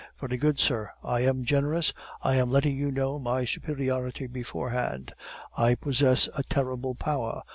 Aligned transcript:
Very 0.19 0.35
good, 0.35 0.57
sir; 0.57 0.89
I 1.03 1.19
am 1.21 1.43
generous, 1.43 1.93
I 2.23 2.33
am 2.33 2.49
letting 2.49 2.75
you 2.75 2.89
know 2.89 3.19
my 3.19 3.45
superiority 3.45 4.25
beforehand. 4.25 5.13
I 5.55 5.75
possess 5.75 6.27
a 6.35 6.41
terrible 6.41 6.95
power. 6.95 7.43